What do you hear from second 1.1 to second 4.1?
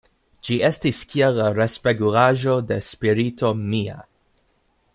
kiel la respegulaĵo de spirito mia.